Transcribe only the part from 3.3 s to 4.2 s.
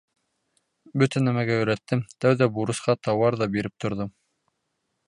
ҙа биреп торҙом.